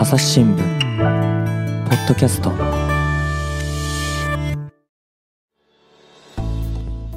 [0.00, 2.50] 朝日新聞ポッドキャスト。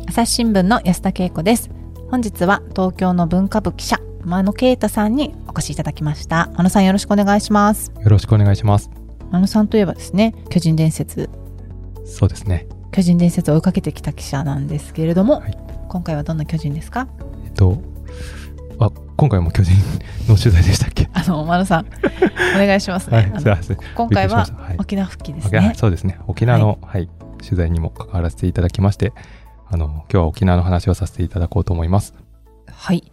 [0.10, 1.70] 朝日新聞の安田恵子です。
[2.12, 6.52] 本日は東京の文化部記者真野啓太さんにお越しいただきました。
[6.58, 7.94] 真野さんよろしくお願いします。
[7.98, 8.90] よろしくお願いします。
[9.32, 11.30] 真野さんといえばですね巨人伝説。
[12.04, 12.68] そうですね。
[12.92, 15.58] 巨人伝説を追いかけてきた記者なんですけれども、はい。
[15.88, 17.08] 今回はどんな巨人ですか？
[17.46, 17.82] えっと、
[18.80, 19.74] あ、今回も巨人
[20.28, 21.10] の取材でしたっけ？
[21.14, 21.86] あの真野さん
[22.56, 23.78] お願いしますね、はい、すいません。
[23.96, 24.46] 今回は
[24.78, 26.18] 沖縄復帰です沖縄ねそうですね。
[26.28, 27.10] 沖縄の、はい、
[27.44, 29.14] 取材にも関わらせていただきまして、
[29.70, 32.14] あの、今日は沖縄の話をさせていただこうと思います。
[32.72, 33.12] はい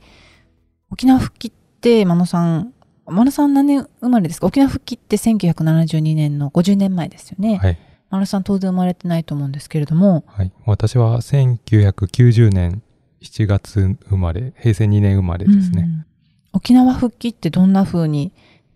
[0.90, 2.72] 沖縄復帰って真野さん
[3.06, 4.46] 真野さん何年生まれですか？
[4.46, 7.78] 沖縄復帰って1972年の50年前ですよね、はい。
[8.10, 10.52] 真野さん当然生まれてないと思うんですけれどもはい。
[10.66, 12.82] 私は1990年
[13.22, 15.82] 7月生まれ、平成2年生まれですね。
[15.82, 16.06] うん
[16.52, 18.32] 沖縄復帰ってどんな風に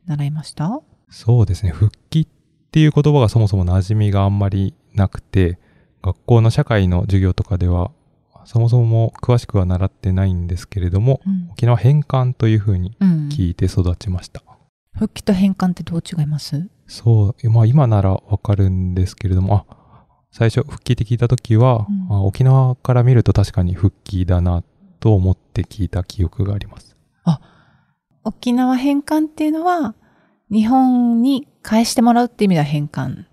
[0.07, 0.81] 習いました？
[1.11, 1.71] そうですね。
[1.73, 2.27] 復帰っ
[2.71, 5.59] ていう言葉がそもそも馴染みがあんまりなくて、
[6.01, 7.91] 学校の社会の授業とかでは、
[8.45, 14.45] そもそも詳しくは習ってないんですけれども、うん沖縄返還というふうにうん聞いて育ちました。
[14.97, 16.69] 復帰と返還ってどう違います？
[16.87, 19.77] そう、まあ今ならわかるんですけれども、あ、
[20.37, 24.65] 最初復帰って聞いた時は、うんあ沖縄から見ると確かに復帰だな
[24.99, 26.97] と思って聞いた記憶があります。
[28.25, 29.95] 沖縄返還っていうのは
[30.51, 33.27] 日本に返してもらうっていう意味では返還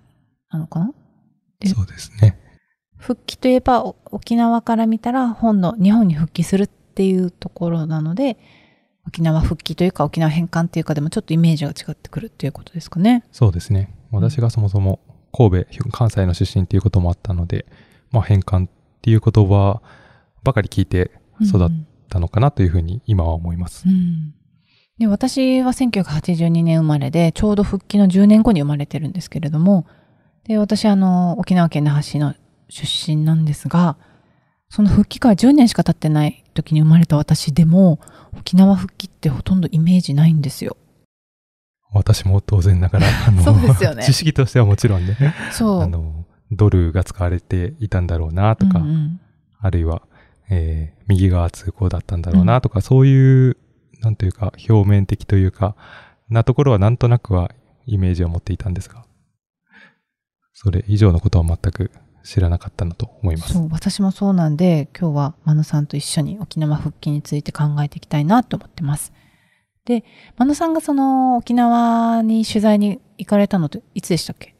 [0.51, 0.93] なのかな？
[1.61, 1.69] え？
[1.69, 2.37] そうですね。
[2.97, 8.37] 復帰といえばお沖縄から見たら本の日本に復帰するっていうところなので
[9.07, 13.23] 沖縄復帰というか沖縄返還っていうかでもちょっとイメージが違ってくるっていうことですかね。
[13.31, 13.91] そうですね。
[14.11, 14.99] 私がそもそも
[15.31, 17.65] 神戸、関西の出身っていうこともあったので、
[18.11, 18.67] まあ返還っ
[19.01, 19.81] ていう言葉
[20.43, 21.11] ばかり聞いて
[21.43, 21.69] 育っ
[22.09, 23.83] たのかなというふうに今は思います。
[23.87, 24.33] うん
[24.99, 29.87] で私は1982年生まれで、ちょうど復帰の10年後に生まれてるんですけれども、
[30.43, 32.35] で、私あの、沖縄県那覇市の
[32.69, 33.97] 出身なんですが、
[34.69, 37.99] その復帰から10年しか経ってない時に生まれた私でも、
[38.37, 40.77] 沖縄復帰ってほとんどイメージないんですよ。
[41.93, 43.53] 私も当然ながら、 あの、
[43.95, 45.15] ね知識としてはもちろんね、
[45.51, 45.81] そう。
[45.81, 49.19] あの、ドルが使われていたんだろうなとか、うんうん
[49.63, 50.01] あるいは、
[50.49, 53.57] えー右側通行だったんだろうなとか、そういう、
[53.99, 55.75] なんというか、表面的というか、
[56.29, 57.51] なところはなんとなくは
[57.85, 59.03] イメージを持っていたんですが、
[60.53, 61.91] それ以上のことは全く
[62.23, 63.53] 知らなかったなと思います。
[63.53, 69.11] そう、私もそうなんで、今日は真野さんと一緒に沖縄復帰について考えていきたいなと思ってます。
[69.85, 70.03] で、
[70.37, 74.55] 真野さんがその沖縄に取材に行かれたのっていつでしたっけ？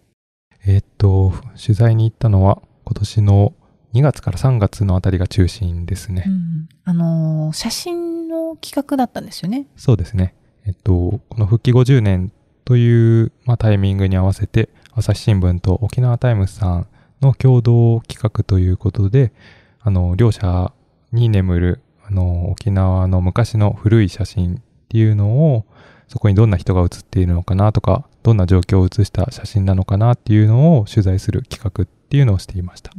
[0.66, 3.54] えーっと、取材に行ったのは今年の
[3.94, 6.24] 2月から3月のあたりが中心ですね。
[6.26, 9.68] うんあのー写真の企画だったんですよね？
[9.76, 10.34] そうですね。
[10.66, 12.32] えっと、この復帰50年
[12.66, 16.88] という、まあ、タイミングに合わせて、朝日新聞と沖縄タイムズさん
[17.22, 19.34] の共同企画ということで、
[19.82, 20.72] あの、両社
[21.12, 25.66] に眠る、あの、沖縄の昔の古い写真っていうのを、
[26.10, 32.92] そこにどんな人が写っているのかなとか、どんな状況を写した写真なのかなっていうのを取材する企画っていうのをしていました。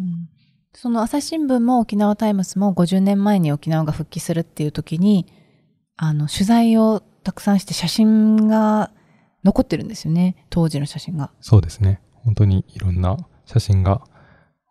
[0.73, 5.27] その朝日新聞も沖縄タイムズも50年前に沖縄が復帰するっていう時に、
[5.99, 8.91] あの、取材をたくさんして写真が
[9.45, 10.47] 残ってるんですよね。
[10.49, 11.31] 当時の写真が。
[11.43, 12.01] そうですね。
[12.25, 14.01] 本当にいろんな写真が、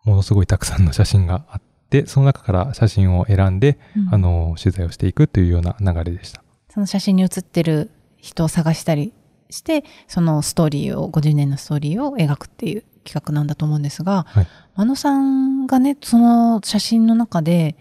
[0.04, 3.78] ものすごいたくさんの写真があって、その中から写真を選んで、
[4.10, 6.41] あの、取材をしていくというような流れでした。
[6.72, 9.12] その写真に写ってる人を探したり
[9.50, 17.76] して、そのストーリーを、50年のストーリーを描くっていう企画なんだと思うんですが、はい真野さんがね、その写真の中で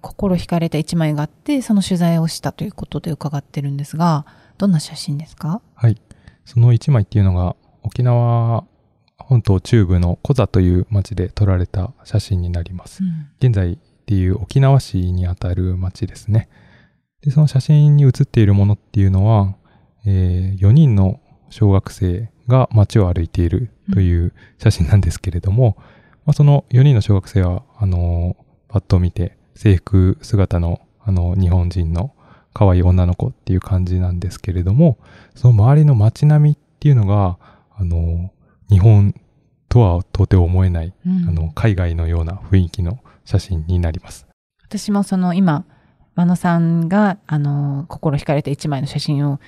[0.00, 4.24] 心惹かれた一枚があって、その取材をしたということで伺ってるんですが、
[4.56, 5.60] どんな写真ですか？
[5.74, 6.00] はい。
[6.46, 8.64] その一枚っていうのが、沖縄
[9.18, 13.02] 本島中部のコザという町で撮られた写真になります。
[13.38, 16.48] 現在っていう沖縄市にあたる町ですね。
[17.22, 19.54] で、その写真に写っているものっていうのは、
[20.06, 21.20] え4人の
[21.50, 25.76] 小学生が街を歩いているという写真なんですけれども、
[26.24, 28.36] まあ、その4人の小学生は、あの
[28.68, 32.14] パッと見て制服姿の、あの日本人の
[32.52, 34.98] 可愛い女の子っていう感じなんですけれども、
[35.34, 37.38] その周りの街並みっていうのが、
[37.76, 38.30] あの
[38.68, 39.14] 日本
[39.68, 44.26] とは到底思えない、うんあの海外のような雰囲気の写真になります。
[44.64, 45.64] 私もその今、
[46.20, 49.40] 真野さんが、あの、心惹かれた一枚の写真を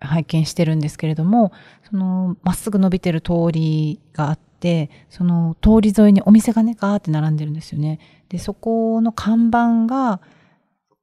[0.00, 1.50] 拝見してるんですけれども、
[1.88, 8.00] その、まっすぐ伸びてる通りがあって、その通り沿いにお店がね、ガーって並んでるんですよね。
[8.28, 10.20] で、そこの看板が、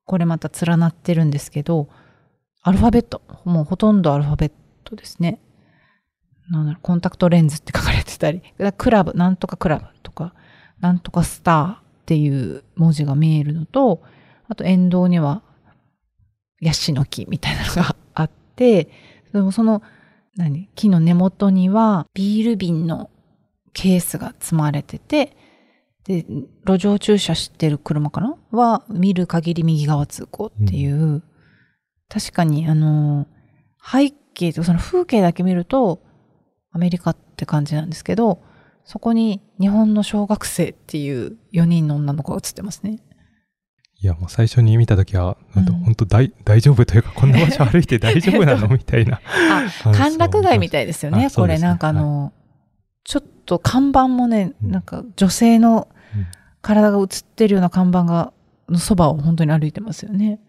[0.05, 1.89] これまた連なってるんですけど、
[2.61, 4.51] アルファベット、もうほとんどアルファベッ
[4.83, 5.39] トですね。
[6.51, 8.43] なんだろう、コンタクトレンズって書かれてたり、
[8.77, 10.35] クラブ、なんとかクラブとか、
[10.79, 14.03] なんとかスターっていう文字が見えるのと、
[14.51, 15.43] あと沿道には
[16.59, 18.89] ヤシの木みたいなのがあって、
[19.31, 19.81] でもその、
[20.35, 20.67] 何？
[20.75, 23.09] 木の根元にはビール瓶の
[23.71, 25.37] ケースが積まれてて、
[26.03, 26.25] で、
[26.65, 28.35] 路上駐車してる車かな？
[28.51, 31.23] は見る限り右側通行っていう、うん、
[32.09, 33.27] 確かにあの、
[33.81, 36.01] 背景とその風景だけ見ると
[36.73, 38.43] アメリカって感じなんですけど、
[38.83, 42.99] そこに日本の小学生っていう4人の女の子が映ってますね。
[44.03, 48.67] いや、もう最初に見たときは、うん、本当大大丈夫というか、こんな場所歩いて大丈夫なの？
[48.67, 49.21] みたいな。
[49.25, 51.59] あ、 歓楽街みたいですよね、これ。
[51.59, 52.31] なんかあの、はい、
[53.03, 55.87] ちょっと看板もね、なんか女性の
[56.63, 58.33] 体が映ってるような看板が、
[58.69, 60.39] のそばを本当に歩いてますよね。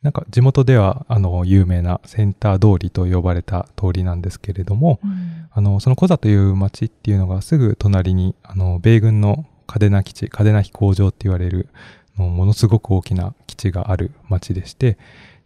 [0.00, 11.68] なんか地元ではあの有名なセンター通りと呼ばれた通りなんですけれども、うん、あのそのコザという町っていうのがすぐ隣にあの米軍の嘉手納基地嘉手納飛行場って言われる
[12.16, 14.98] ものすごく大きな基地がある町でして、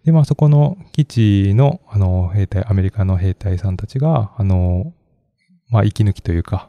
[0.05, 4.93] で、まあそこの基地の、あの、兵隊、アメリカの兵隊さんたちが、あの、
[5.69, 6.69] まあ息抜きというか、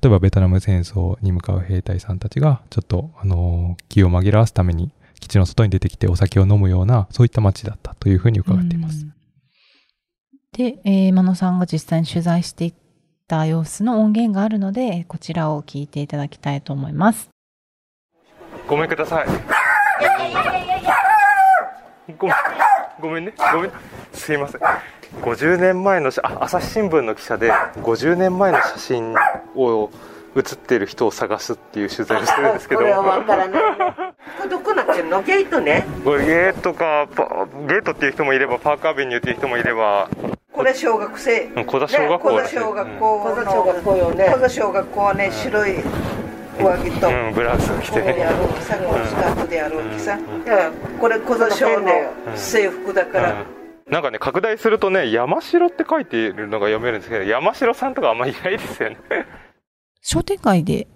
[0.00, 9.06] 例えばベトナム戦争に向かう兵隊さんたちが、ちょっと、あの、気を紛らわすために、基地の外に出てきてお酒を飲むような、そういった町だったというふうに伺っています。
[10.52, 12.74] で、えー、真野さんが実際に取材していっ
[13.26, 17.31] た様子の音源があるので、こちらを聞いていただきたいと思います。
[18.72, 19.26] ごめんください。
[22.16, 22.26] ご
[23.02, 23.34] ごめんね。
[23.52, 23.70] ごめん。
[24.14, 24.60] すいません。
[25.20, 27.52] 50年前のあ朝日新聞の記者で
[27.82, 29.14] 50年前の写真
[29.54, 29.90] を
[30.34, 33.62] 写ってる人を探すっていう取材をしてるんですけどこれは分からない
[34.38, 35.20] これどこなってるの？
[35.22, 35.84] ゲートね。
[36.02, 37.06] これゲートか
[37.68, 40.08] ゲートっていう人もいればパークアベニューっていう人もいれば。
[40.50, 41.48] これ小学生。
[41.66, 44.32] 小田小学校、ね、小田小学校の小田小学校よね。
[44.34, 45.76] 小田小学校はね白い
[46.58, 48.02] 上着と、うん、ブラウス着て。
[48.02, 50.18] ね歩きさスカートで歩きさ、
[51.00, 51.88] これ小座省の
[52.36, 53.46] 制服だから、
[53.88, 58.96] なんかね拡大するとね山城って書いているのが読めるんですけど山城さんとかあんまりいないですよね。
[60.00, 60.88] 商店街で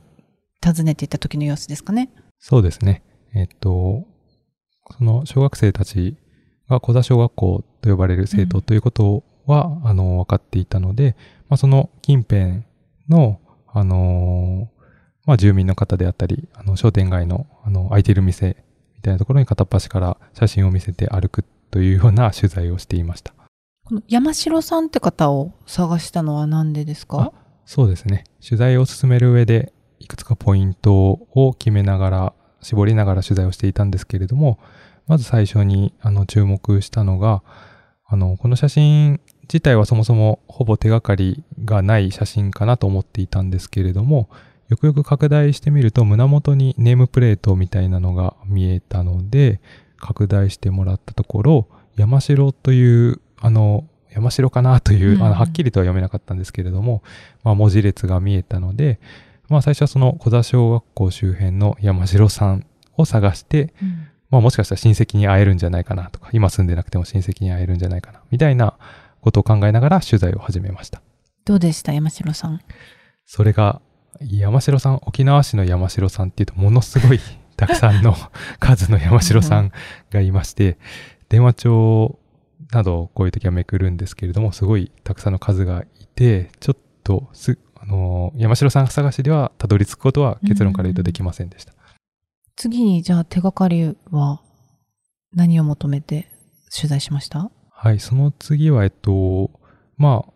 [0.64, 2.10] 訪ねていた時の様子ですかね。
[2.38, 3.02] そうですね。
[3.34, 4.04] えっと
[4.96, 6.16] その小学生たち
[6.68, 11.16] が小座小学校と呼ばれる生徒ということは、うん、あの分かっていたので、
[11.48, 12.62] まあ、その近辺
[13.08, 13.40] の
[13.72, 14.70] あの
[15.26, 18.56] まあ、住民の方であったり、あの商店街のあの空いている店
[18.94, 23.34] みたいなところに片っ端から写真を見せて歩くというような取材をしていました。
[23.84, 27.32] この山城さんって方を探したのは何でですか？
[27.64, 28.24] そうですね。
[28.42, 34.58] 取材を進める上で、いくつかポイントを決めながら、絞りながら取材をしていたんですけれども、
[35.06, 37.42] まず最初にあの注目したのが、
[38.06, 44.28] あの、この写真自体はそもそもほぼ手がかりがない写真かなと思っていたんですけれども、
[44.68, 49.60] よくよく拡大してみると胸元にネームプレートみたいなのが見えたので、
[49.98, 57.02] 拡大してもらったところ、山城という、あの、山城かなという、あのはっきりとは読めなかったんですけれども、
[57.44, 58.98] まあ、文字列が見えたので、
[59.48, 62.66] まあ、最初はその小座小学校周辺の山城さん
[62.96, 68.76] を探して、うん、まあ、もしかしたら親戚に会えるんじゃないかなとか、今住んでなくても親戚に会えるんじゃないかな、みたいな
[69.20, 71.02] ことを考えながら取材を始めました。
[71.44, 72.60] どうでした山城さん？
[73.24, 73.80] それが
[74.20, 77.20] 山城さん、沖縄市の山城さんっていうと、ものすごい
[77.56, 78.14] たくさんの
[78.58, 79.72] 数の山城さん
[80.10, 80.78] がいまして、
[81.28, 82.18] 電話帳
[82.72, 91.72] などこういう時はめくるんですけれども、すごいたくさんの数がいて、ちょっとす、あのー、山城さん探しではたどり着くことは結論から言うとできませんでした。
[92.56, 94.40] 次に、じゃあ手がかりは
[95.34, 96.28] 何を求めて
[96.74, 97.50] 取材しました？
[97.70, 99.50] はい、その次は、えっと、
[99.98, 100.32] まあ、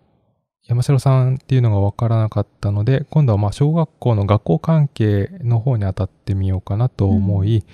[0.71, 7.65] 山城さんっていうのが分からなかったので、今度はまあ小学校の学校関係の方に当たってみようかなと思い、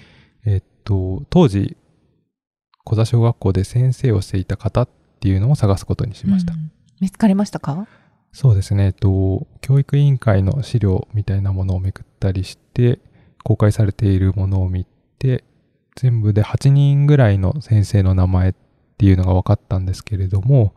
[0.46, 1.76] うん、えっと、当時、
[2.84, 4.88] 小座小学校で先生をしていた方っ
[5.20, 6.54] ていうのを探すことにしました。
[6.54, 7.86] うん、見つかりましたか？
[8.32, 12.98] そうですね、えっと、教育委員会の資料みたいなものをめくったりして、
[13.44, 14.86] 公開されているものを見
[15.18, 15.44] て、
[15.96, 18.54] 全部で8人ぐらいの先生の名前っ
[18.96, 20.74] ていうのが分かったんですけれども、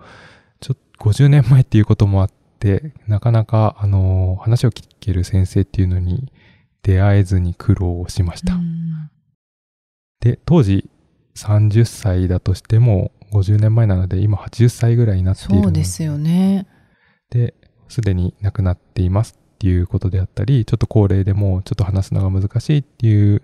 [0.99, 6.31] 50年前っていうこともあって、なかなか、あの、話を聞ける先生っていうのに
[6.83, 8.53] 出会えずに苦労をしました。
[10.19, 10.89] で、当時
[11.35, 16.67] 30歳だとしても、50年前なので今80歳ぐらいになっているそうですよね。
[17.29, 17.53] で、
[17.87, 23.43] すでに亡くなっていますっていうことであったり、ちょっと高齢でもちょっと話すのが難しいっていう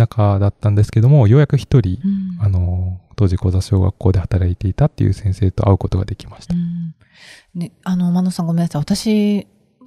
[0.00, 6.54] 中だったんですけども、ようやく一人、うん、あの、当時小座小学校で働いていたっていう先生と会うことができました。
[6.54, 6.94] うん、
[7.54, 8.82] ね、あの、真野さんごめんなさい。
[8.82, 9.46] 私、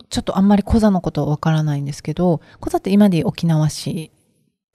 [0.10, 4.12] ちょっとあんまりコザのことわからないんですけど、コザって今で沖縄市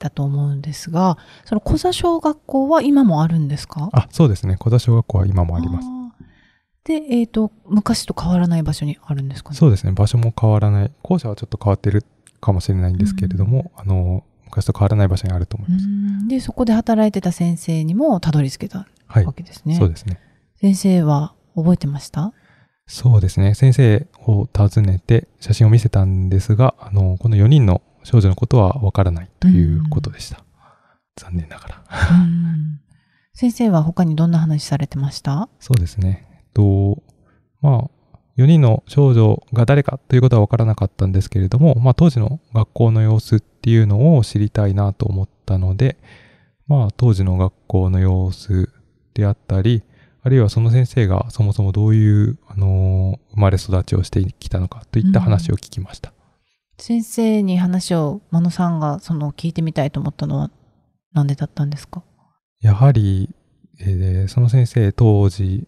[0.00, 3.88] だと思うんですが、そのコザ小学校は今もあるんですか？
[3.92, 4.56] あ、そうですね。
[4.58, 5.88] 小田小学校は今もあります。
[6.84, 9.56] で、えっ、と、昔と変わらない場所にあるんですかね？
[9.56, 9.92] そうですね。
[9.92, 10.92] 場所も変わらない。
[11.02, 12.04] 校舎はちょっと変わってる
[12.40, 15.86] かもしれないんですけれども、あの、昔と変わらない場所にあると思います。
[16.28, 19.32] で、そこで働いてた先生にもたどり着けたはいわ。
[19.32, 19.76] けですね。
[19.76, 20.20] そうですね。
[20.60, 22.32] 先生は覚えてました？
[22.86, 23.54] そうですね。
[23.54, 30.42] 先生を訪ねて写真を見せたんですが、あの、この4人の少女のことはわからないということでした。
[31.16, 31.82] 残念ながら。
[32.12, 32.80] うん
[33.34, 35.48] 先生は他にどんな話されてました？
[35.60, 36.26] そうですね。
[36.32, 37.02] えっと、
[37.60, 37.90] まあ、
[38.38, 45.98] 4人の少女が誰かということは分からなかったんですけれども、まあ、当時の学校の様子っていうのを知りたいなと思ったので、
[46.68, 48.70] まあ、当時の学校の様子
[49.14, 49.82] であったり、
[50.22, 56.12] あるいはその先生がそもそもどういう、あの生まれ育ちをしてきたのかといった話を聞きました。
[56.78, 60.50] 先生に話を真野さんがその聞いてみたいと思ったのは
[61.12, 62.02] なんでだったんですか？
[62.60, 63.30] やはり、
[63.80, 65.66] えーその先生当時、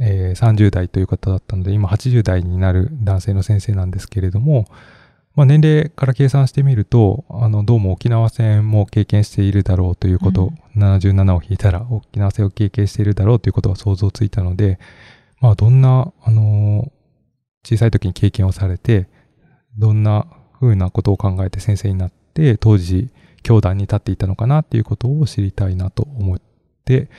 [0.00, 4.66] えー30代という方だったので、今80代になる男性の先生なんですけれども、
[5.36, 14.80] まあ、年齢から計算してみると、あの、どうも沖縄戦も経験しているだろうということ、77を引いたら沖縄戦を経験しているだろうということが想像ついたので、
[15.40, 16.90] まあ、どんな、あのー
[17.62, 19.06] 小さい時に経験をされて、
[19.76, 20.26] どんな
[20.58, 23.10] 風なことを考えて先生になって、当時、
[23.42, 26.40] 教団に立っていたのかなっていうことを知りたいなと思っ
[26.86, 27.10] て、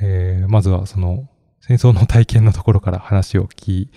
[0.00, 1.28] えーまずはその
[1.66, 3.88] 戦争の体験のところから話を聞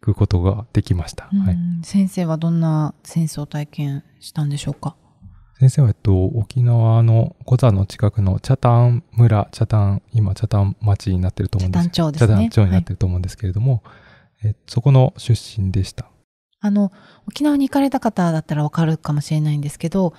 [0.00, 1.24] くことができました。
[1.26, 4.96] はい、うん先生はどんな戦争体験したんでしょうか？
[5.58, 11.88] 先生は、えっと、沖縄の小座の近くの北谷村、北谷、今北谷町になってると思うんです。
[11.90, 12.28] 北谷町ですね。
[12.28, 13.82] 北谷町になってると思うんですけれども、
[14.42, 16.06] えそこの出身でした。
[16.60, 16.92] あの、
[17.26, 20.14] 沖縄に行かれた方だったらわかるかもしれないんですけど、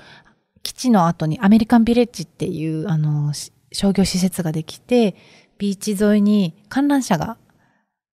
[0.62, 5.16] 基地の後にアメリカンビレッジっていう、あの、し商業施設ができて、
[5.60, 7.38] ビーチ沿いに観覧車が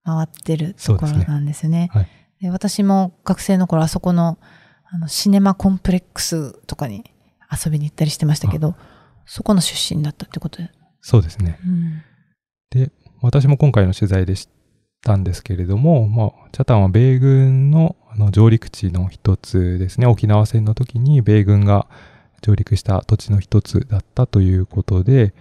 [0.05, 1.89] 回ってるところなんですよね。
[1.93, 2.09] はい。
[2.43, 4.39] で私も学生の頃あそこの
[4.85, 7.05] あのシネマコンプレックスとかに
[7.51, 8.75] 遊びに行ったりしてましたけど、
[9.25, 10.71] そこの出身だったってことで。
[11.01, 11.59] そうですね。
[11.65, 12.03] うん
[12.71, 12.91] で、
[13.23, 14.49] 私も今回の取材で知っ
[15.03, 20.07] たんですけれども、まあ、チャタンは米軍のあの上陸地の一つですね。
[20.07, 21.87] 沖縄戦の時に米軍が
[22.43, 25.35] 上陸した土地の一つだったということで、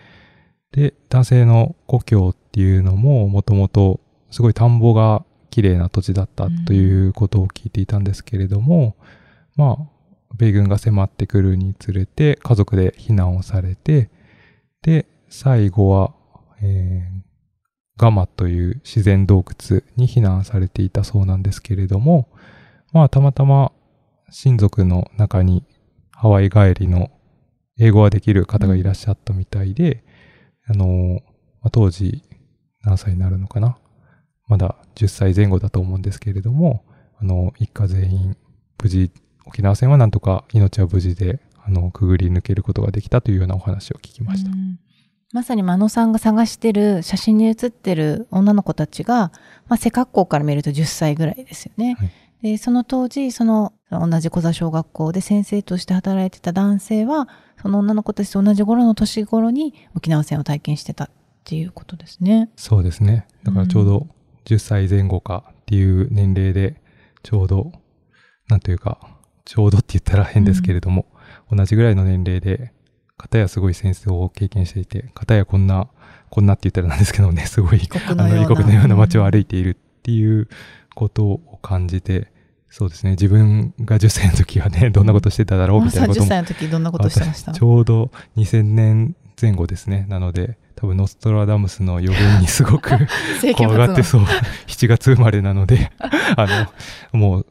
[0.76, 8.98] で、男性の故郷っていうのももともとすごい田んぼが綺麗な土地だったということを聞いていたんですけれども、
[9.56, 14.10] まあ、米軍が迫ってくるにつれて家族で避難をされて、
[14.82, 16.14] で、最後は、
[16.62, 17.26] えー
[17.98, 22.28] ガマという自然洞窟に避難されていたそうなんですけれども、
[22.92, 23.72] まあたまたま
[24.30, 25.64] 親族の中に
[26.12, 27.10] ハワイ帰りの
[27.78, 30.04] 英語ができる方がいらっしゃったみたいで、
[30.68, 31.14] あのー
[31.62, 32.22] まあ当時
[32.84, 33.78] 何歳になるのかな？
[34.48, 36.86] まだ10歳前後だと思うんですけれども、
[37.20, 38.38] あの、一家全員
[38.82, 39.12] 無事、
[39.46, 44.52] 沖縄戦はなんとか命は無事で、あの、くぐり抜けることができたというようなお話を聞きました。
[44.52, 44.80] うん
[45.34, 49.34] まさに真野さんが探してる写真に写ってる女の子たちが、
[49.68, 51.96] まあ、背格好から見ると10歳ぐらいですよね。
[52.00, 57.28] はいでその当時その同じ小座小学校で先生として働いてた男性は
[57.66, 61.10] その女の子たちと同じ頃の年頃に沖縄戦を体験してたっ
[61.46, 62.52] ていうことですね。
[62.58, 63.26] そうですね。
[63.44, 64.08] だからちょうど
[64.46, 66.80] 10歳前後かっていう年齢で、
[67.24, 67.72] ちょうど、
[68.50, 69.00] なんというか、
[69.46, 71.08] ちょうどって言ったら変ですけれども、
[71.52, 72.72] 同じぐらいの年齢で、
[73.18, 75.88] 片やすごい戦争を経験していて、片やこんな、
[76.30, 80.50] こんなって言ったらなんですけどね、すごい、あの、異国のような街を歩いているっていう
[80.94, 82.32] ことを感じて、
[82.78, 87.54] そうですね、自分が10歳の時はね、どんなことしてただろうみたいなこと10も歳の時どんなことしてました？
[87.54, 90.06] ちょうど2000年前後ですね。
[90.10, 92.92] なので、多分ノストラダムスの予言にすごく
[93.56, 94.24] 怖がってそう。
[94.68, 95.90] 7月生まれなので、
[96.36, 96.68] あ
[97.14, 97.46] の、もう、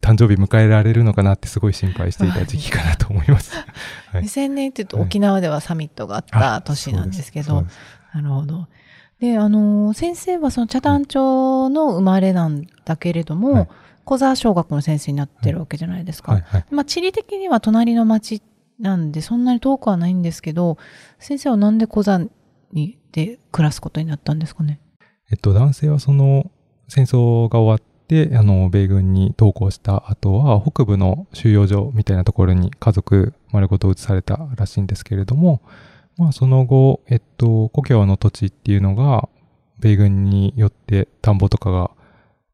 [0.00, 3.52] 誕生日迎えられるのかなってすごい心配していた時期かなと思います。
[4.12, 4.22] はい。
[4.22, 5.06] 2000年って言うとはい。
[5.06, 7.78] 沖縄ではサミットがあった年なんですけど、そうです。
[8.14, 8.66] なるほど。
[9.20, 13.68] で、あのー先生はその茶壇町の生まれなんだけれども、はい
[14.04, 16.32] 小沢小学校の先生になってるわけじゃないですか。
[16.32, 16.66] はいはい。
[16.70, 18.42] まあ、地理的には隣の町
[18.78, 20.78] なんで、そんなに遠くはないんですけど、
[21.18, 22.20] 先生はなんで小座
[22.72, 24.80] にで暮らすことになったんですかね？
[25.30, 26.50] えっと、男性はその
[26.88, 35.62] 戦争が終わって、あの、米軍に投降した後は、北部の収容所みたいなところに家族丸ごと移されたらしいんですけれども、
[36.16, 39.28] まあ、その後、えっと、故郷の土地っていうのが、
[39.78, 41.90] 米軍によって田んぼとかが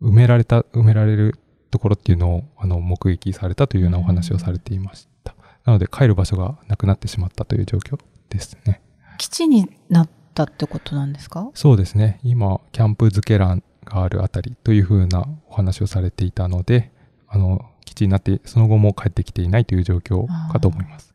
[0.03, 1.39] 埋められた、埋められる
[1.71, 5.35] ところっていうのを、あの、目撃されたというようなお話をされていました。
[5.65, 8.81] なので、帰る場所がなくなってしまったという状況ですね。
[9.19, 11.51] 基地になったってことなんですか？
[11.55, 12.19] そうですね。
[12.23, 16.91] 今、キャンプ付け欄があるあたりというふうなお話をされていたので、
[17.29, 21.15] あの、基地になって、その後も帰ってきていないという状況かと思います。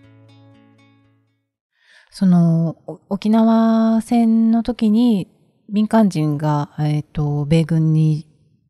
[2.11, 2.77] その、
[3.09, 5.27] 沖縄戦の時に
[5.67, 8.27] 民間人が、えっ、と、米軍に、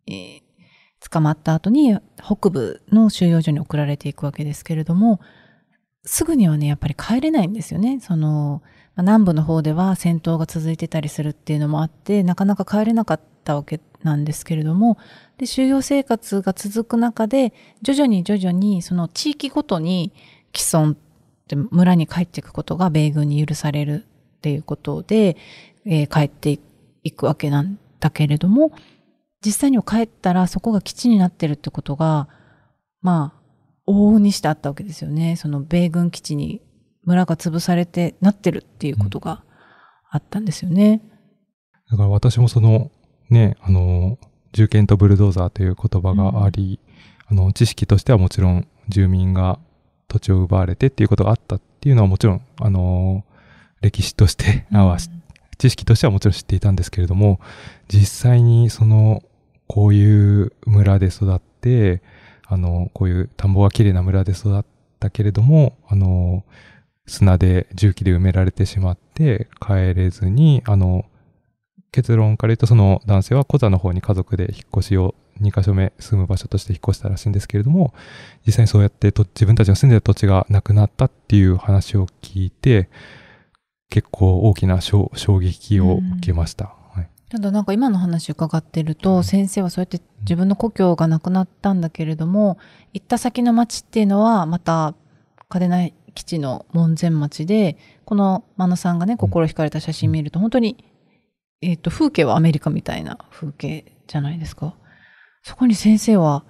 [0.07, 0.41] えー
[1.09, 5.19] 捕まった後に北部の収容所に送られていくわけですけれども、
[6.05, 7.99] すぐにはね、やっぱり帰れないんですよね。
[7.99, 8.61] その、
[8.95, 14.97] まあ南部の方では戦闘が続いてたりするっていうのもあって、なかなか帰れなかったわけなんですけれども、
[15.37, 20.13] で、収容生活が続く中で、徐々に徐々にその地域ごとに
[20.55, 20.95] 既存
[21.55, 24.05] 村に帰っていくことが米軍に許される
[24.37, 25.37] っていうことで、
[25.85, 26.59] えー帰って
[27.03, 28.71] いくわけなんだけれども、
[29.43, 32.27] 実際には帰ったらそこが基地になってるってことが、
[33.01, 33.41] まあ、
[33.87, 35.35] 往々にしてあったわけですよね。
[35.35, 36.61] その米軍基地に
[37.03, 39.43] 村が潰されてなってるっていうことが
[40.09, 41.01] あったんですよね。
[41.89, 42.91] だから私もその、
[43.29, 44.19] ね、あの、
[44.53, 46.79] 銃剣とブルドーザーという言葉があり、
[47.27, 49.59] あの、知識としてはもちろん住民が
[50.11, 53.23] 土地を奪われてっていうことがあったっていうのはもちろん、あの、
[53.79, 54.97] 歴史として、あは
[55.57, 57.39] 知識としてはもちろん知っていたんですけれども、
[57.87, 59.23] 実際にその、
[59.67, 62.01] こういう村で育って、
[62.45, 64.65] あの、こういう田んぼが綺麗な村で育っ
[64.99, 66.43] たけれども、あの、
[67.07, 71.05] 砂で重機で埋められてしまって帰れずに、あの、
[71.91, 77.93] 結論から言うとその男性はコザの方に家族で引っ越しを2カ所目住む場所として引っ越したらしいんですけれども、
[78.45, 82.89] 実際にそうやってと自分たちの住んでる土地がなくなったっていう話を聞いて、
[83.89, 86.65] 結構大きな衝衝撃を受けました。
[86.65, 92.57] はいただなんか今の話伺ってると、先生はそうやって自分の故郷がなくなったんだけれども、
[92.91, 94.95] 行った先の町っていうのはまた
[95.47, 100.83] 嘉手納基地の門前町で、この真野さんがね、心惹かれた写真見ると、本当に、
[101.61, 104.75] えっ、と、風景はアメリカみたいな風景じゃないですか。
[105.43, 106.45] そこに先生は、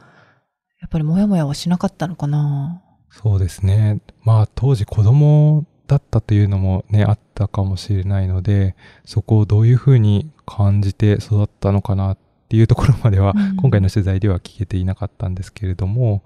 [0.81, 2.81] やっぱりモヤモヤはしなかったのかな？
[3.09, 4.01] そうですね。
[4.23, 8.75] まあ当時子供だったというのもね、あったかもしれないので、
[9.05, 12.17] そこをどういうふうに感じて育ったのかなっ
[12.49, 16.23] ていうところまでは、うん今回の取材では聞けていなかったんですけれども、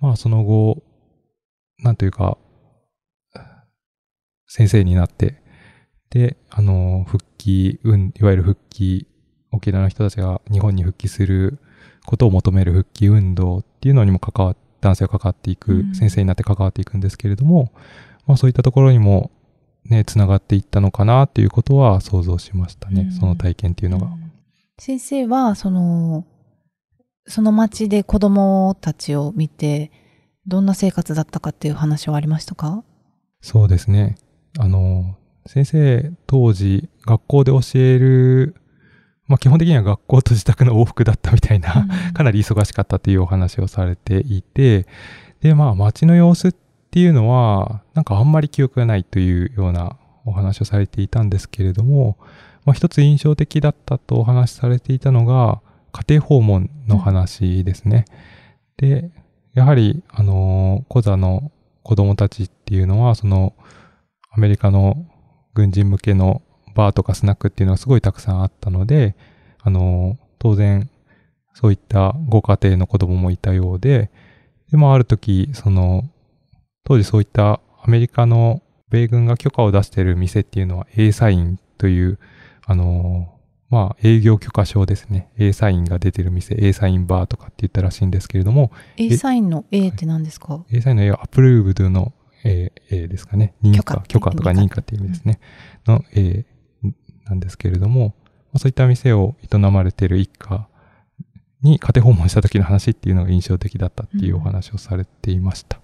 [0.00, 0.82] まあその後、
[1.78, 2.36] なんというか、
[4.46, 5.42] 先生になって、
[6.10, 9.06] で、あの、復帰、うん、いわゆる復帰、
[9.52, 11.58] 沖縄の人たちが日本に復帰する
[12.06, 17.72] ことを求める復帰運動っていうのにも関わっ男性が関わっていく、うん先生になって関わっていくんですけれども、
[18.26, 19.30] まあそういったところにも
[19.86, 23.02] ね、つながっていったのかなっていうことは想像しましたね。
[23.02, 24.08] うんその体験っていうのが。
[24.78, 26.26] 先生は、その、
[27.26, 29.90] その町で子供たちを見て、
[30.46, 32.84] どんな生活だったかっていう話はありましたか？
[33.40, 34.16] そうですね。
[34.58, 38.56] あの、先生、当時、学校で教える、
[39.26, 44.86] まあ基本的には学校と自宅の往復だったみたいな、 かなり忙しかったというお話をされていて、
[45.40, 46.54] で、まあ街の様子っ
[46.90, 52.16] ていうのは、なんかあんまり記憶がないというようなお話をされていたんですけれども、
[52.64, 55.60] まあ一つ印象的だったとお話しされていたのが、
[55.92, 58.04] 家庭訪問の話ですね。
[58.76, 59.10] で、
[59.54, 61.52] やはり、あの、コザの
[61.84, 63.54] 子供たちっていうのは、その、
[64.32, 65.06] アメリカの
[65.54, 66.42] 軍人向けの
[66.74, 69.14] バーとかスナックっていうのがすごいたくさんあったので、
[69.62, 70.90] あの、当然、
[71.54, 74.10] そういったご家庭の子供もいたようで、
[74.70, 76.02] で、まあ、ある時、その、
[76.84, 82.18] 当時そういったアメリカの米軍が許可を出している店っていうのは A サインという、
[82.66, 83.30] あの、
[83.70, 85.30] まあ、営業許可証ですね。
[85.38, 92.12] A サインが出てる店、A サインバーとかって言ったらしいんですけれども、A サインの A って何ですか？A サインの A はアプローブドの
[92.44, 93.54] A, A ですかね。
[93.62, 95.40] 認可、許許可可とか認可っていう意味ですね。
[95.86, 96.44] の A
[97.26, 98.14] なんですけれども、
[98.52, 100.68] まあそういった店を営まれている一家
[101.62, 105.80] に家庭訪問した時の話っていうのが印象的だったっていうお話をされていました。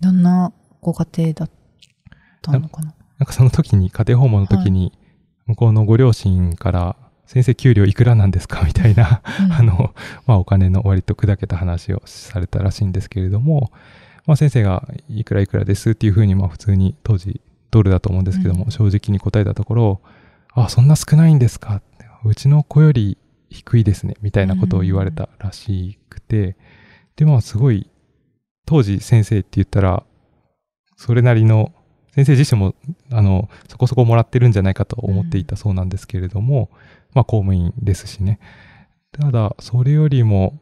[0.00, 1.48] どんなご家庭だ
[2.42, 2.94] たのかな？
[3.18, 4.92] なんかその時に、家庭訪問の時に、
[5.46, 8.62] 向こうのご両親から、先生給料いくらなんですか？
[8.64, 9.52] みたいな、うん。
[9.54, 9.94] あの、
[10.26, 13.72] まあお金の割と砕けた話をされたらしいんですけれども、
[14.26, 18.70] まあ先生がいくらいくらですっていうふうに、まあ普通に当時ドルだと思うんですけども、うん。
[18.70, 20.00] 正直に答えたところ、
[20.64, 21.82] あ、そんな少ないんですか？
[22.24, 23.18] うちの子より
[23.50, 26.56] 低いですね、みたいなことを言われたらしくて、
[27.14, 27.90] で、まあすごい、
[28.64, 30.02] 当時先生って言ったら、
[30.96, 31.72] それなりの、
[32.12, 32.74] 先生自身も、
[33.12, 36.70] あの、そこそこもらってるんじゃないかと思っていたそうなんですけれども、
[37.12, 38.40] まあ公務員ですしね。
[39.12, 40.58] ただ、それよりも、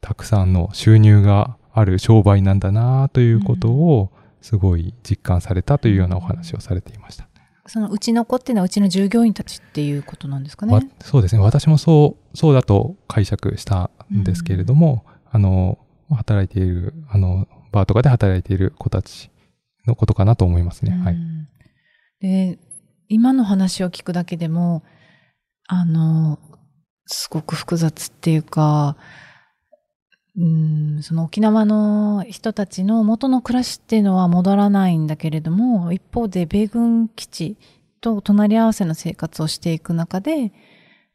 [0.00, 7.28] たくさんの収入がある商売なんだなということを、すごい実感されたというようなお話をされていました。
[7.66, 10.74] そのうちの子っていうのはうちの従業員たちっていうことなんですかね？
[10.74, 11.42] わそうですね。
[11.42, 15.78] 私もそう、そうだと解釈したんですけれども、あの、
[16.10, 19.30] 働いている、あの、バーとかで働いている子たち
[19.86, 20.92] のことかなと思いますね。
[20.92, 21.14] はい。
[21.14, 21.48] うん
[22.20, 22.58] で、
[23.08, 24.82] 今の話を聞くだけでも、
[25.68, 26.38] あの、
[27.06, 28.96] すごく複雑っていうか、
[30.36, 37.56] うん、その沖縄の人たちの元の暮らしっていうのは戻らないんだけれども、一方で米軍基地
[38.00, 40.52] と隣り合わせの生活をしていく中で、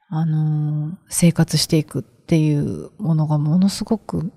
[0.08, 4.32] あの、生活していくっていうものがものすごく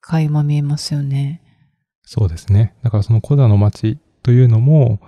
[0.00, 1.42] 垣間見えますよね。
[2.02, 2.74] そうですね。
[2.82, 5.00] だからそのコザの町というのも、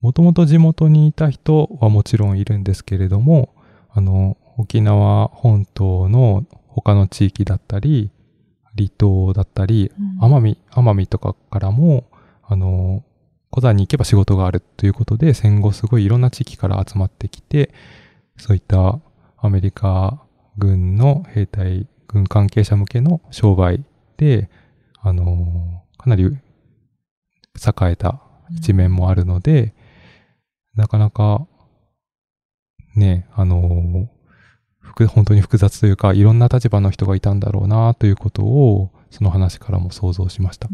[0.00, 3.54] もともと地元にいた人はもちろんいるんですけれども、
[3.90, 8.10] あの、沖縄本島の他の地域だったり、
[8.76, 10.34] 離島だったり、うん。
[10.34, 12.04] 奄美、奄美とかからも、
[12.42, 13.04] あの、
[13.50, 17.72] コザに行けば仕事があるということで、戦後すごいいろんな地域から集まってきて、
[18.36, 18.98] そういった
[19.38, 20.20] アメリカ
[20.58, 23.84] 軍の兵隊、軍関係者向けの商売
[24.16, 24.50] で、
[25.00, 26.38] あの、かなり栄
[27.82, 29.74] えた一面もあるので、
[30.74, 31.46] なかなか、
[32.96, 34.23] ね、あの、複
[35.06, 40.68] 本当に複雑というか、いろんな立場の人がいたんだろうなということを、その話からも想像しました。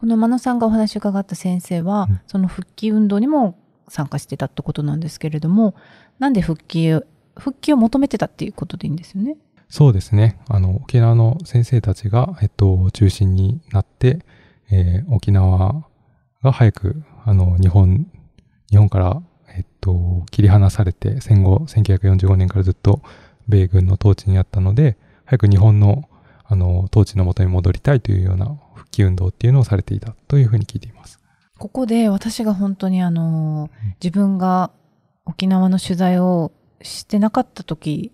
[0.00, 5.74] この真野さんがお話を伺った先生は、うんその復帰運動にも参加してたってことなんですけれども、
[6.18, 7.04] なんで復帰を、
[7.36, 9.36] 復帰を求めてたっていうことでいいんですよね？
[9.68, 10.40] そうですね。
[10.48, 14.24] あの、沖縄の先生たちが、えっと、中心になって、
[14.70, 15.84] えー沖縄
[16.42, 18.06] が早く、あの、日本、
[18.70, 19.22] 日本から、
[19.58, 23.02] えっと、切り離されて、戦後、1945年からずっと
[23.48, 26.08] 米軍の統治にあったので、早く日本の、
[26.44, 31.18] あの、統治の元に戻りたいというような復帰運動っていうのをされていたというふうに聞いています。
[31.58, 33.68] ここで私が本当にあの、
[34.00, 34.70] 自分が
[35.26, 38.12] 沖縄の取材をしてなかった時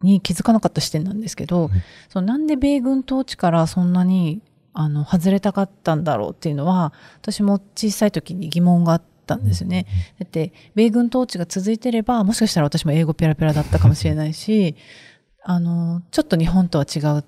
[0.00, 1.70] に気づかなかった視点なんですけど、うん
[2.08, 4.40] そのなんで米軍統治からそんなに
[4.72, 9.86] あの外れたかったんだろうっていうのは、私も小さい時に疑問があったんですよね。
[10.18, 14.74] だって、米軍統治が続いてれば、もしかしたら私も英語ペラペラだったかもしれないし、
[15.44, 17.24] あの、ちょっと日本とは違う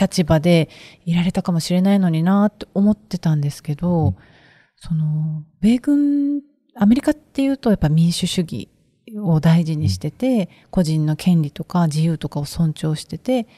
[0.00, 0.68] 立場で
[1.04, 4.16] いられたかもしれないのになって思ってたんですけど、うん
[4.80, 6.42] その、米軍、
[6.76, 8.68] アメリカっていうとやっぱ民主主義
[9.16, 13.48] を大事にしてて、個人の権利とか自由とかを尊重してて、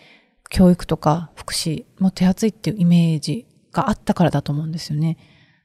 [0.49, 5.19] 教育とか福祉も手厚いっていうイメージがあったからだと思うんですよね。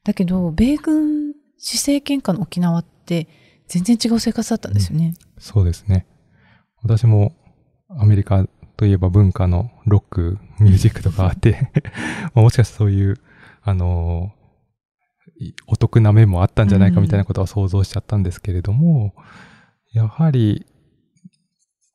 [0.04, 3.28] だけど、米軍施政権下の沖縄って
[3.68, 5.14] 全然違う生活だったんですよね。
[5.38, 6.06] そうですね。
[6.82, 7.34] 私も
[7.88, 11.70] アメリカといえば文化のロック、ミュージックとかあって、
[12.34, 13.18] まあもしかしてそういう、
[13.62, 14.32] あの
[15.66, 19.14] お得な面もあったんじゃないかみたいなことは想像しちゃったんですけれども、
[19.92, 20.66] やはり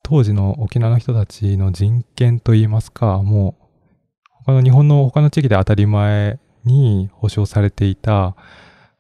[0.03, 3.63] 当時の沖縄の人たちの人権といいますか、もう
[4.45, 8.35] 他の日本の他の地域で当たり前に保障されていた、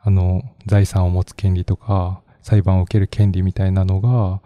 [0.03, 4.41] あの、財産を持つ権利とか、裁判を受ける権利みたいなのが、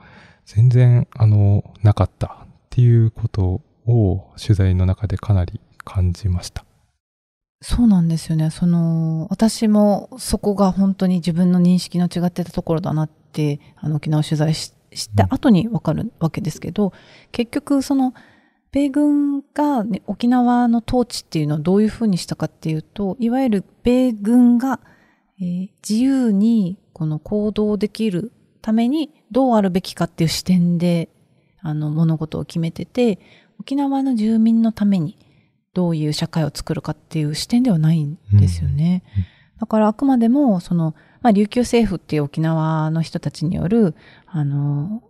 [0.45, 6.65] 全然、あの、なかったっていうことを取材の中でかなり感じました。
[7.61, 8.51] そうなんですよね。
[8.51, 16.93] その、私もそこが本当に自分の認識の違ってたところだなって、あの、沖縄を取材しした後にわかるわけですけど、
[17.31, 18.13] 結局その、
[18.71, 24.79] 米軍が、ね、沖縄の統治っていうのをどういうふうにしたかっていうと、いわゆる米軍が、
[25.39, 31.09] えー自由にこの行動できるためにどうあるべきかっていう視点で、
[31.61, 33.19] あの、物事を決めてて、
[33.59, 35.17] 沖縄の住民のために
[35.73, 39.03] どういう社会を作るかっていう視点ではないんですよね。
[39.15, 39.25] うんうん
[39.59, 43.95] だからあくまでも、その、まあ、琉球政府っていう沖縄の人たちによる、
[44.27, 45.01] あの、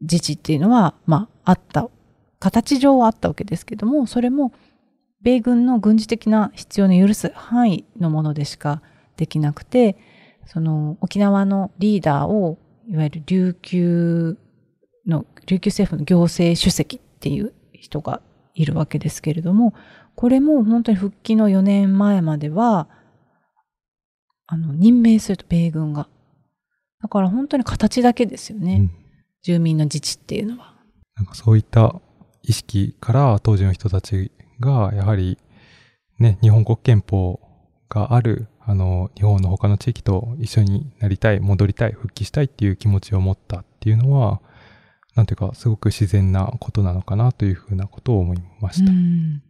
[0.00, 1.88] 自治っていうのは、まあ、あった、
[2.38, 4.52] 形上はあったわけですけども、それも、
[5.22, 8.82] 米軍の軍事的な必要の許す範囲のものでしか
[9.16, 9.96] できなくて、
[10.46, 14.38] その沖縄のリーダーを、いわゆる琉球
[15.06, 18.20] の、琉球政府の行政主席っていう人が
[18.54, 19.74] いるわけですけれども、
[20.14, 22.88] これも本当に復帰の4年前までは、
[24.46, 26.08] あの、任命すると、米軍が。
[27.00, 28.76] だから本当に形だけですよね。
[28.96, 29.04] うん
[29.44, 30.74] 住民の自治っていうのは。
[31.16, 32.00] なんかそういった
[32.42, 35.38] 意識から当時の人たちがやはり
[36.18, 37.40] ね、日本国憲法
[37.88, 44.40] があるあの日本の他の地域と一緒になりたい、戻りたい、復帰したいっていう気持ちを持ったっていうのは、
[45.14, 48.90] なんていうかすごく自然なことなのかなというふうなことを思いました。
[48.90, 49.42] うん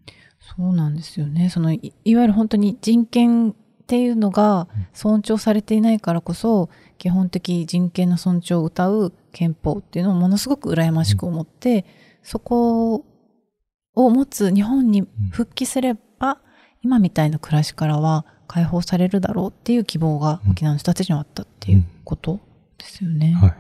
[0.57, 1.49] そうなんですよね。
[1.49, 3.55] そのいいわゆる本当に人権っ
[3.87, 11.87] ていうのが尊重されていないからこそ、基本的人権の尊重を謳う憲法っていうのをものすごく羨ましく思って、
[12.23, 13.05] そこ
[13.95, 16.41] を持つ日本に復帰すれば、
[16.83, 22.41] 今みたいな暮らしからは解放されるだろうっていう希望が沖縄の人たちにはあったっていうこと
[22.79, 23.33] ですよね。
[23.41, 23.55] はい。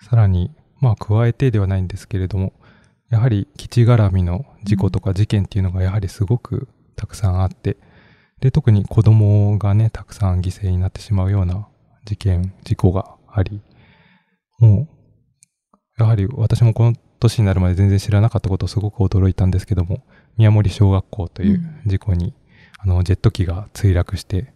[0.00, 2.52] さらに、まあ、加えてではないんですけれども、
[3.10, 7.76] やはり基地絡みの事故とか事件っていうのがやはりすごくたくさんあって、
[8.40, 11.66] で、特に子供がね、たくさん犠牲になってしまうような
[12.04, 13.60] 事件、事故があり、
[14.58, 14.88] も
[15.98, 20.04] う、やはり私もこの年になるまで全然知らなかったことをすごく驚いたんですけども、
[20.36, 22.34] 宮森小学校という事故に、
[22.78, 24.52] あの、ジェット機が墜落して、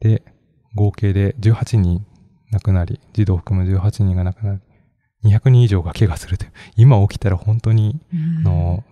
[0.00, 0.22] で、
[0.74, 2.06] 合計で18人
[2.50, 4.60] 亡くなり、児童含む18人が亡くなり、
[5.30, 8.46] 200人以上が怪我するという、今起きたら本当に、うん。
[8.46, 8.84] あの、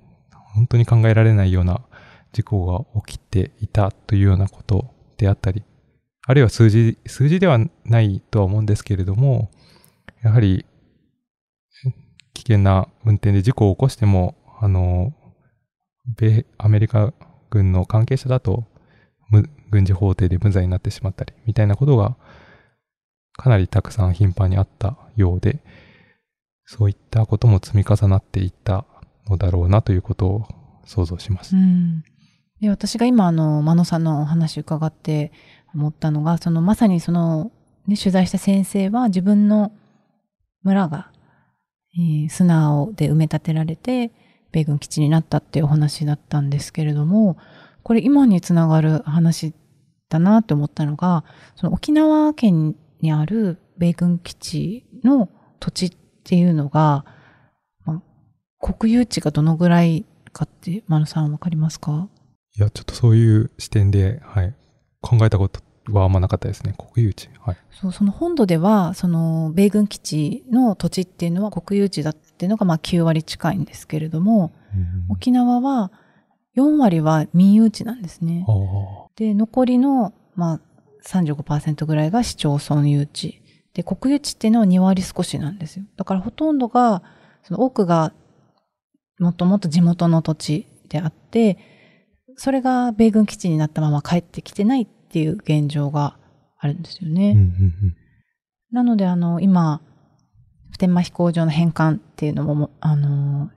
[0.55, 1.81] 本当に考えられないような
[2.33, 5.63] 事故が起きていたというようなことであったり、
[6.27, 9.51] あるいは数字、数字ではないとは思うんですけれども、
[10.23, 10.67] やはり、
[12.35, 15.15] 危険な運転で事故を起こしても、あの、
[16.17, 17.13] 米、アメリカ
[17.51, 18.65] 軍の関係者だと、
[19.71, 22.17] 軍事法廷で無罪になってしまったり、みたいなことが、
[23.37, 25.61] かなりたくさん頻繁にあったようで、
[26.65, 28.85] そういったことも積み重なっていった
[29.27, 30.49] のだろうなということを
[30.85, 31.57] 想像します。
[31.57, 32.03] うん、
[32.61, 35.33] で私が今あの真野さんのお話伺って
[35.75, 37.53] 思ったのがそのまさにその、
[37.87, 39.73] ね、取材した先生は自分の
[40.63, 41.11] 村が、
[41.97, 44.13] えー砂をで埋め立てられて
[44.53, 47.37] 米軍基地になったっていうお話だったんですけれども
[47.83, 49.55] これ今につながる話
[50.09, 51.25] だなって思ったのが
[51.57, 55.29] その沖縄県にある米軍基地の
[55.61, 55.93] 土地っ
[56.25, 57.05] ていうのが、
[57.85, 58.03] まあ、
[58.61, 62.09] 国有地がどのぐらいかって、マ野さんわかりますか？
[62.57, 64.55] いや、ちょっとそういう視点で、はい、
[65.01, 66.75] 考えたことはあんまなかったですね。
[66.77, 67.31] 国有地。
[67.41, 67.57] はい。
[67.71, 74.53] そう、その本土では、その、米軍基地の土地っていうのは国有地だっていうのが、まあ9割近いんですけれども、
[75.11, 75.91] 沖縄は
[76.57, 78.45] 4割は民有地なんですね。
[78.49, 80.61] あで、残りの、まあ
[81.05, 83.43] 35%ぐらいが市町村有地。
[83.75, 85.85] で、国有地っていうのは2割少しなんですよ。
[85.97, 87.03] だからほとんどが、
[87.43, 88.13] その多くが、
[89.19, 91.59] もっともっと地元の土地であって、
[92.37, 96.17] それが米軍基地になったまま帰ってきてないっていう現状が
[96.59, 97.31] あるんですよね。
[97.31, 97.33] あ。
[97.33, 97.97] うんうんうん。
[98.71, 99.81] なので、あの、今、
[100.79, 103.51] 普天間飛行場の返還っていうのも、あの、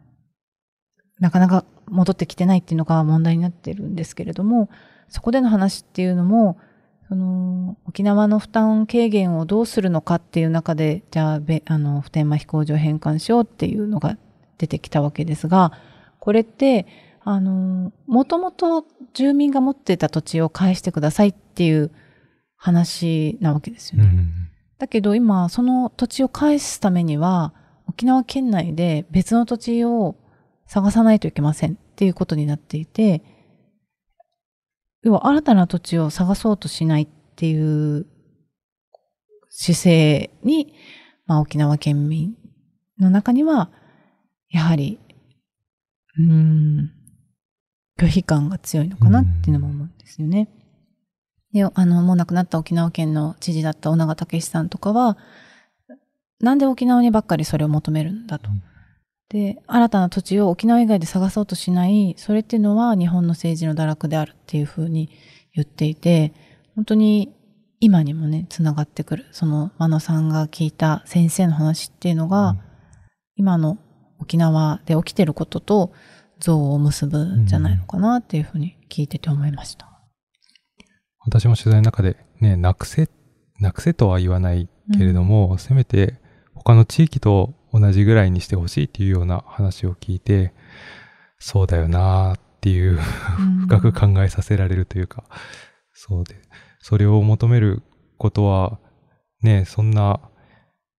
[1.20, 4.72] なかなか戻ってきてないっていうのが問題になってるんですけれども、
[5.08, 6.58] そこでの話っていうのも、
[7.10, 14.18] その、沖縄の負担軽減をどうするのかっていう中で、じゃあ、あの、普天間飛行場返還しようっていうのが
[14.58, 15.74] 出てきたわけですが、
[16.18, 16.88] これって、
[17.24, 21.92] あの、もともと住民が持ってた土地を返してくださいっていう
[22.56, 24.06] 話なわけですよね。
[24.06, 24.41] うん
[24.82, 27.54] だけど今、その土地を返すためには、
[27.86, 30.16] 沖縄県内で別の土地を
[30.66, 33.22] 探さないといけませんっていうことになっていて、
[35.04, 38.08] 要は新たな土地を探そうとしないっていう
[39.50, 40.74] 姿勢に、
[41.28, 42.34] まあ沖縄県民
[42.98, 43.70] の中には、
[44.50, 45.00] やはり、
[46.18, 46.92] うん、
[48.00, 50.50] 拒否感が強いのかなっていうのも思うんですよね。
[51.54, 55.18] で、あの、もう亡くなった沖縄県の知事だった小長武さんとかは、
[56.40, 58.50] なんで沖縄にばっかりそれを求めるんだと。
[59.30, 65.10] で、新たな土地を沖縄以外で探そうとしない、それっていうのは日本の政治の堕落であるっていうふうに
[65.54, 66.34] 言っていて、
[66.76, 67.34] 本当に
[67.80, 69.26] 今にもね、つながってくる。
[69.32, 72.58] その、真野さんが聞いた先生の話っていうのが、
[73.36, 73.78] 今の
[74.20, 75.94] 沖縄で起きてることと
[76.40, 79.91] 像を結ぶんじゃないのかなっていうふうに聞いてて思いました。
[81.26, 83.10] 私も取材の中でね、なくせ、
[83.60, 86.16] なくせとは言わないけれども、せめて
[86.56, 90.54] 他の地域と同じぐらいにしてほしいっていうような話を聞いて、
[91.40, 93.00] そうだよなーっていう、
[93.68, 95.24] 深く考えさせられるというか、
[95.94, 96.36] そうで、
[96.80, 97.82] それを求める
[98.18, 98.80] ことは、
[99.42, 100.20] ね、そんな、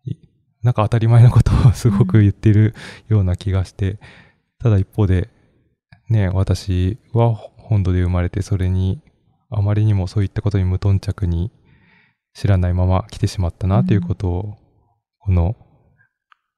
[0.04, 0.16] い
[0.62, 2.74] なんか当たり前のことをすごく言ってる
[3.08, 3.98] ような気がして、
[4.58, 5.28] ただ一方で、
[6.08, 9.00] ね、私は本土で生まれて、それに、
[9.54, 11.50] あまりにもそういったことに無頓着に
[12.34, 14.54] 知らないまま来てしまったなということを、
[15.18, 15.56] この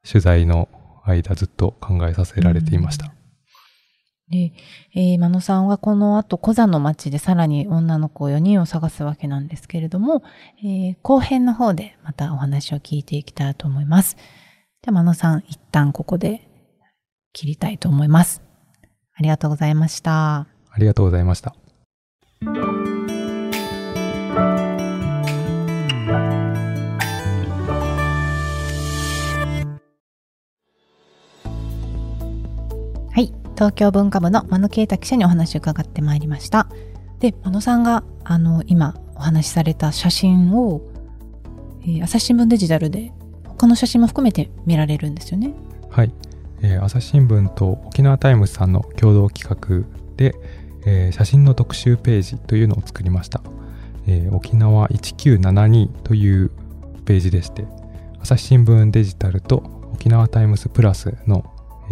[0.06, 0.68] 取材の
[1.04, 3.12] 間ずっと考えさせられていました。
[4.30, 4.52] で、
[4.94, 10.22] えー、真野さんはこの後、小座の町でさらに女の子4人を探すわけなんですけれども、
[10.60, 14.16] えー、後編の方でまたお話を聞いていきたいと思います。
[14.82, 16.48] では、真野さん、一旦ここで
[17.32, 18.42] 切りたいと思います。
[19.14, 20.46] ありがとうございました。
[20.70, 21.54] ありがとうございました。
[33.54, 36.68] 東京文化部の真野啓太記者にお話を伺ってまいりました。
[37.20, 40.82] で、真野さんが、あの、今お話しされた写真を、
[41.82, 43.12] えー朝日新聞デジタルで
[43.46, 45.52] 他の写真も含めて見られるんですよね。
[45.90, 46.12] はい、
[46.62, 49.86] えー朝日新聞と沖縄タイムズさんの共同企画
[50.16, 50.34] で、
[50.86, 53.42] えー写真の特集ページというのを作りました、
[54.06, 56.50] えー沖縄1972という
[57.04, 57.66] ページでして
[58.20, 59.62] 朝日新聞デジタルと
[59.92, 61.44] 沖縄タイムズプラスの、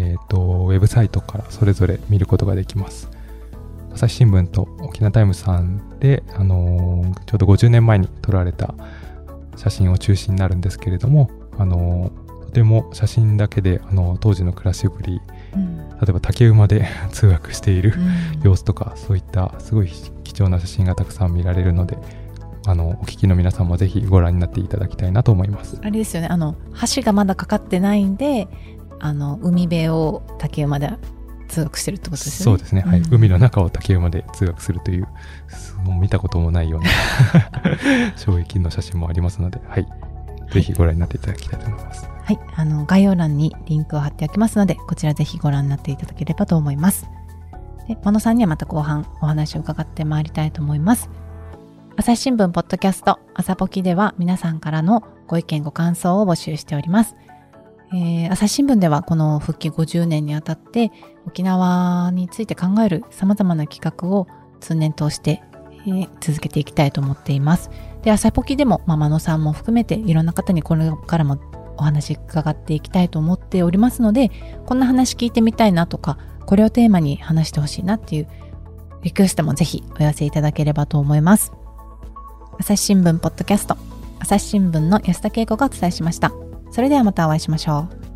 [0.03, 3.09] えーとウェブサイトからそれぞれ見ることができます
[3.95, 8.75] 朝日新聞と沖縄タイムズさんで、あのーちょうど50年前に撮られた
[9.57, 15.21] 写真を中心になるんですけれども、あのーとても写真だけで、あのー当時の暮らしぶり
[15.55, 15.77] うん。
[15.91, 19.89] 例えば竹馬で 通学しているうん様子とかそういったすごい
[20.25, 21.99] 貴重な写真がたくさん見られるので
[22.67, 26.29] あのお聞きの皆さんもぜひご覧になっていただきたいなと思いますあれですよね。
[26.31, 26.55] あの、
[26.95, 28.49] 橋がまだかかってないんで、
[29.03, 30.91] あの、海辺を竹馬で
[31.49, 32.59] 通学してるってことですよね。
[32.59, 35.09] そうですね、はいうん海の中を竹馬で通学するという
[35.49, 36.89] すもう見たこともないような
[38.17, 39.87] 衝撃の写真もありますので、はい、
[40.53, 42.39] ぜひご覧になっていただきたいと思います、はい。
[42.55, 47.07] あの、概要欄にリンクを貼っておきますので、こちらぜひご覧になっていただければと思います。
[47.89, 51.11] で、真野さんにはまた後半お話を伺ってまいりたいと思います。
[51.97, 57.17] 朝日新聞ポッドキャスト朝ポキでは皆さんからのご意見ご感想を募集しております。
[57.95, 60.91] えー朝日新聞ではこの復帰50年にあたって
[61.27, 64.27] 沖縄について考える様々な企画を
[64.61, 65.43] 通年通して、
[65.87, 67.71] えー続けていきたいと思っています。
[68.03, 71.39] で、朝ポキでも、まあ、真野さんも含めていろんな方にこれからも
[71.77, 74.31] お話伺っていきたいと思っておりますので、
[74.67, 78.29] こんな話聞いてみたいなとか、これをテーマに話してほしいなっていう
[79.03, 81.53] リクエストもぜひお寄せいただければと思います。
[82.59, 83.77] 朝日新聞ポッドキャスト、
[84.21, 86.33] 朝日新聞の安田恵子がお伝えしました。
[86.73, 88.12] それではまたお会いしましょう。